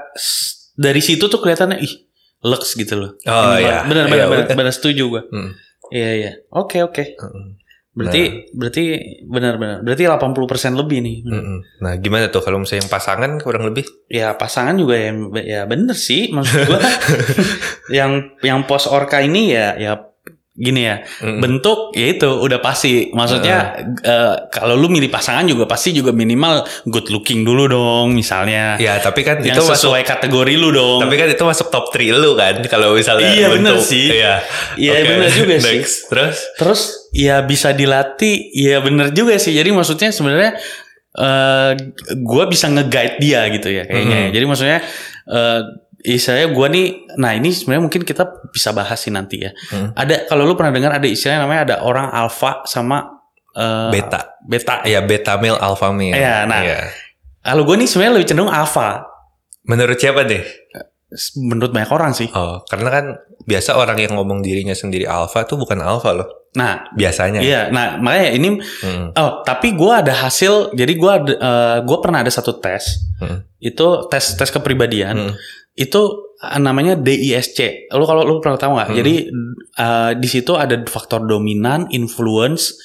dari 0.76 1.04
situ 1.04 1.28
tuh 1.28 1.40
kelihatannya 1.40 1.80
ih 1.80 2.11
lux 2.42 2.74
gitu 2.74 2.98
loh. 2.98 3.12
Oh, 3.24 3.56
iya. 3.56 3.86
Benar, 3.86 4.06
Iya, 4.08 4.26
benar, 4.26 4.28
benar, 4.30 4.58
benar 4.58 4.74
setuju 4.74 5.04
gua. 5.08 5.24
Hmm. 5.30 5.54
Iya, 5.92 6.10
iya. 6.18 6.32
Oke, 6.50 6.82
oke. 6.82 7.20
Mm-mm. 7.20 7.62
Berarti 7.92 8.22
Nah. 8.24 8.32
berarti 8.56 8.84
benar-benar. 9.28 9.78
Berarti 9.84 10.04
80% 10.08 10.80
lebih 10.80 11.04
nih. 11.04 11.18
Mm-mm. 11.28 11.58
Nah 11.84 11.94
gimana 12.00 12.32
tuh 12.32 12.40
kalau 12.40 12.64
misalnya 12.64 12.88
yang 12.88 12.92
pasangan 12.92 13.32
kurang 13.44 13.68
lebih? 13.68 13.84
Ya 14.08 14.32
pasangan 14.32 14.80
juga 14.80 14.96
ya 14.96 15.12
ya 15.44 15.62
bener 15.68 15.92
sih 15.94 16.32
maksud 16.32 16.72
gua. 16.72 16.80
yang 17.98 18.32
yang 18.40 18.64
pos 18.64 18.88
orka 18.88 19.20
ini 19.20 19.52
ya 19.52 19.76
ya 19.76 19.92
gini 20.52 20.84
ya. 20.84 21.00
Mm-mm. 21.24 21.40
Bentuk 21.40 21.96
ya 21.96 22.12
itu 22.12 22.28
udah 22.28 22.60
pasti. 22.60 23.08
Maksudnya 23.10 23.72
eh, 23.98 24.36
kalau 24.48 24.76
lu 24.76 24.88
milih 24.88 25.08
pasangan 25.08 25.44
juga 25.44 25.64
pasti 25.64 25.92
juga 25.92 26.12
minimal 26.12 26.62
good 26.86 27.08
looking 27.08 27.42
dulu 27.42 27.66
dong 27.66 28.12
misalnya. 28.12 28.76
Ya 28.76 29.00
tapi 29.00 29.24
kan 29.24 29.40
yang 29.40 29.56
itu 29.56 29.62
masuk 29.62 29.80
sesuai 29.80 30.04
kategori 30.04 30.54
lu 30.56 30.70
dong. 30.70 31.00
tapi 31.02 31.16
kan 31.16 31.28
itu 31.28 31.40
masuk 31.42 31.68
top 31.68 31.88
3 31.90 32.04
lu 32.14 32.36
kan 32.36 32.60
kalau 32.66 32.92
misalnya 32.92 33.32
Iya, 33.32 33.48
bener 33.50 33.80
bentuk. 33.80 33.88
sih. 33.88 34.06
Iya. 34.12 34.34
Iya, 34.76 34.92
Oke, 34.94 35.04
bener 35.08 35.30
juga 35.40 35.56
sih. 35.56 35.68
next. 35.72 35.96
Terus 36.08 36.38
Terus 36.56 36.82
ya 37.12 37.36
bisa 37.42 37.72
dilatih, 37.72 38.36
ya 38.52 38.80
bener 38.80 39.12
juga 39.12 39.36
sih. 39.36 39.52
Jadi 39.52 39.72
maksudnya 39.72 40.12
sebenarnya 40.12 40.60
eh 41.14 41.72
gue 42.14 42.44
bisa 42.48 42.68
nge-guide 42.68 43.20
dia 43.20 43.44
gitu 43.50 43.68
ya 43.68 43.84
kayaknya. 43.84 44.20
Mhm. 44.26 44.32
Jadi 44.32 44.46
maksudnya 44.46 44.80
eh 45.28 45.60
istilahnya 46.02 46.50
gue 46.52 46.68
nih, 46.74 46.88
nah 47.18 47.32
ini 47.34 47.50
sebenarnya 47.54 47.84
mungkin 47.86 48.02
kita 48.02 48.24
bisa 48.50 48.74
bahas 48.74 48.98
sih 49.00 49.14
nanti 49.14 49.42
ya. 49.46 49.52
Hmm. 49.70 49.94
Ada 49.94 50.26
kalau 50.26 50.46
lu 50.46 50.54
pernah 50.58 50.74
dengar 50.74 50.92
ada 50.98 51.08
istilahnya 51.08 51.46
namanya 51.46 51.62
ada 51.70 51.76
orang 51.86 52.10
alpha 52.10 52.66
sama 52.66 53.22
eh, 53.54 53.90
beta. 53.94 54.38
Beta. 54.44 54.82
Ya 54.86 55.00
beta 55.06 55.38
male 55.38 55.58
alpha 55.62 55.94
male. 55.94 56.18
Iya, 56.18 56.46
nah. 56.50 56.62
Iya. 56.62 56.80
Kalau 57.42 57.66
gue 57.66 57.76
nih 57.78 57.88
sebenarnya 57.90 58.14
lebih 58.22 58.28
cenderung 58.30 58.54
alpha. 58.54 59.06
Menurut 59.66 59.98
siapa 59.98 60.26
deh? 60.26 60.42
Menurut 61.38 61.76
banyak 61.76 61.92
orang 61.92 62.12
sih. 62.16 62.30
Oh, 62.32 62.64
karena 62.66 62.90
kan 62.90 63.06
biasa 63.44 63.76
orang 63.76 63.98
yang 64.00 64.16
ngomong 64.16 64.40
dirinya 64.40 64.74
sendiri 64.74 65.04
alpha 65.10 65.44
tuh 65.44 65.58
bukan 65.58 65.82
alpha 65.82 66.14
loh. 66.14 66.30
Nah, 66.52 66.84
Biasanya. 66.92 67.40
iya. 67.40 67.72
Nah, 67.72 67.96
makanya 67.96 68.36
ini 68.36 68.60
Hmm. 68.84 69.16
Oh, 69.16 69.40
tapi 69.48 69.72
gue 69.72 69.88
ada 69.92 70.12
hasil. 70.12 70.76
Jadi 70.76 70.94
gue 71.00 71.12
ada, 71.12 71.32
eh, 71.32 71.78
gue 71.84 71.98
pernah 72.04 72.20
ada 72.24 72.32
satu 72.32 72.60
tes. 72.60 73.08
Hmm. 73.24 73.48
Itu 73.60 74.12
tes 74.12 74.36
tes 74.36 74.52
kepribadian. 74.52 75.16
Hmm. 75.16 75.34
Itu 75.74 76.02
eh, 76.38 76.58
namanya 76.58 76.94
DISC. 76.96 77.90
Lu 77.92 78.04
kalau 78.04 78.24
lu 78.24 78.40
pernah 78.40 78.58
tahu 78.58 78.72
nggak? 78.74 78.90
Hmm. 78.90 78.98
Jadi 78.98 79.14
eh, 79.78 80.12
di 80.16 80.28
situ 80.28 80.54
ada 80.54 80.76
faktor 80.86 81.24
dominan, 81.24 81.88
influence, 81.90 82.76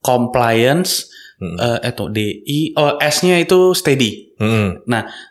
compliance. 0.00 1.10
Hmm. 1.36 1.52
eh 1.60 1.92
itu 1.92 2.04
DI. 2.08 2.60
Oh, 2.80 2.96
S-nya 2.96 3.36
itu 3.36 3.76
steady. 3.76 4.32
Hmm. 4.40 4.80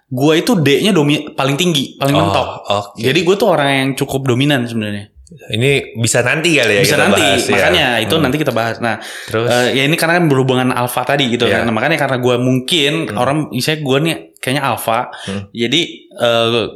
Gue 0.06 0.38
itu 0.38 0.54
D-nya 0.54 0.94
domi 0.94 1.34
paling 1.34 1.58
tinggi, 1.58 1.98
paling 1.98 2.14
Oh, 2.14 2.20
mentok. 2.22 2.48
oke. 2.62 3.02
Jadi 3.02 3.26
gue 3.26 3.34
tuh 3.34 3.50
orang 3.50 3.70
yang 3.74 3.90
cukup 3.98 4.30
dominan 4.30 4.70
sebenarnya. 4.70 5.10
Ini 5.50 5.98
bisa 5.98 6.22
nanti 6.22 6.54
kali 6.54 6.78
ya 6.78 6.82
Bisa 6.86 6.94
kita 6.94 7.10
nanti, 7.10 7.22
bahas, 7.26 7.42
ya. 7.42 7.54
makanya 7.58 7.86
itu 7.98 8.14
Hmm. 8.14 8.22
nanti 8.22 8.38
kita 8.38 8.54
bahas. 8.54 8.78
Nah, 8.78 9.02
Terus 9.02 9.50
Eh, 9.50 9.82
ya 9.82 9.84
ini 9.90 9.98
karena 9.98 10.22
kan 10.22 10.30
berhubungan 10.30 10.70
alfa 10.70 11.02
tadi 11.02 11.26
gitu 11.26 11.50
Iya. 11.50 11.58
kan. 11.58 11.62
Nah, 11.66 11.74
makanya 11.74 11.98
karena 11.98 12.18
gue 12.22 12.36
mungkin 12.38 12.92
Hmm. 13.10 13.18
orang 13.18 13.38
misalnya 13.50 13.82
gue 13.82 13.98
nih 14.06 14.16
kayaknya 14.38 14.62
alfa. 14.62 15.10
Hmm. 15.26 15.50
Jadi 15.50 15.82
eh, 16.14 16.46
g- 16.54 16.72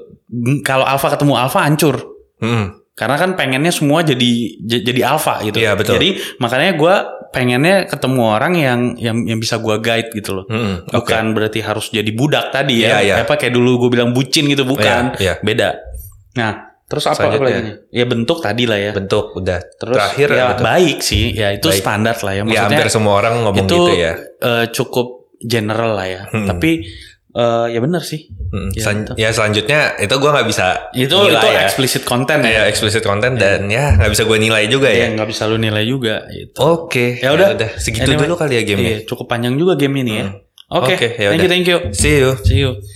kalau 0.61 0.85
alfa 0.85 1.13
ketemu 1.17 1.33
alfa 1.35 1.59
hancur. 1.65 1.95
Hmm. 2.39 2.79
Karena 2.93 3.15
kan 3.15 3.39
pengennya 3.39 3.71
semua 3.71 4.03
jadi 4.03 4.31
jadi 4.59 5.01
alpha 5.07 5.39
gitu. 5.47 5.63
Iya, 5.63 5.79
betul. 5.79 5.95
Jadi 5.95 6.19
makanya 6.43 6.75
gue 6.75 6.95
pengennya 7.31 7.75
ketemu 7.87 8.21
orang 8.25 8.53
yang 8.59 8.79
yang 8.99 9.17
yang 9.23 9.39
bisa 9.39 9.55
gue 9.61 9.79
guide 9.79 10.11
gitu 10.11 10.35
loh. 10.35 10.45
Hmm. 10.51 10.83
Oke. 10.91 11.07
Bukan 11.07 11.31
berarti 11.31 11.59
harus 11.63 11.87
jadi 11.95 12.11
budak 12.11 12.51
tadi 12.51 12.83
ya. 12.83 12.99
Iya, 12.99 12.99
iya. 12.99 13.15
Apa 13.23 13.39
kayak 13.39 13.55
dulu 13.55 13.87
gue 13.87 13.89
bilang 13.95 14.11
bucin 14.11 14.51
gitu 14.51 14.67
bukan. 14.67 15.15
Iya, 15.15 15.23
iya. 15.23 15.33
Beda. 15.39 15.79
Nah, 16.35 16.75
terus 16.91 17.07
apa, 17.07 17.31
lagi? 17.39 17.87
Ya 17.93 18.03
bentuk 18.03 18.43
tadi 18.43 18.67
lah 18.67 18.75
ya. 18.75 18.91
Bentuk 18.91 19.31
udah. 19.31 19.59
Terus 19.79 19.95
Terakhir 19.95 20.27
ya 20.35 20.45
bentuk. 20.51 20.65
baik 20.67 20.97
sih. 20.99 21.25
Ya 21.31 21.49
itu 21.55 21.67
Baik. 21.71 21.79
standar 21.79 22.15
lah 22.19 22.33
ya. 22.35 22.37
Ya 22.37 22.43
Maksudnya 22.43 22.67
hampir 22.67 22.87
semua 22.91 23.13
orang 23.15 23.33
ngomong 23.47 23.63
itu 23.63 23.77
gitu 23.79 23.93
ya. 23.95 24.13
eh, 24.43 24.65
cukup 24.75 25.07
general 25.39 25.95
lah 25.95 26.07
ya. 26.09 26.21
Hmm. 26.27 26.51
Tapi 26.51 26.83
eh, 27.31 27.65
ya 27.69 27.79
benar 27.79 28.01
sih. 28.01 28.29
Hmm. 28.49 28.73
Ya, 28.73 28.81
Selan- 28.81 29.13
ya 29.13 29.29
selanjutnya 29.29 29.79
itu 29.95 30.09
gue 30.11 30.29
nggak 30.29 30.47
bisa 30.47 30.89
Itu 30.91 31.21
nilai 31.21 31.37
itu 31.37 31.47
ya. 31.47 31.61
explicit 31.63 32.01
content 32.01 32.41
ya 32.41 32.49
ya. 32.49 32.61
explicit 32.65 33.03
content 33.03 33.37
dan 33.37 33.69
ya 33.69 33.93
nggak 33.93 34.09
bisa 34.09 34.25
gue 34.25 34.37
nilai 34.37 34.65
juga 34.65 34.89
Ya 34.89 35.05
ya. 35.05 35.07
nggak 35.13 35.29
bisa 35.29 35.45
lu 35.45 35.55
nilai 35.55 35.85
juga 35.85 36.25
gitu. 36.27 36.57
Oke, 36.57 37.21
Ya 37.21 37.29
udah. 37.29 37.53
segitu 37.77 38.09
Anyway. 38.09 38.25
dulu 38.25 38.33
kali 38.35 38.57
ya 38.57 38.63
gamenya. 38.65 38.89
Iya, 38.89 38.99
cukup 39.05 39.29
panjang 39.29 39.53
juga 39.53 39.77
game 39.77 40.01
ini 40.01 40.13
ya. 40.17 40.27
Hmm. 40.33 40.41
Oke, 40.69 40.93
Oke, 40.97 41.07
ya 41.17 41.33
thank 41.33 41.41
you, 41.41 41.49
thank 41.49 41.65
you. 41.65 41.77
See 41.93 42.15
you. 42.17 42.29
See 42.41 42.61
you. 42.61 42.81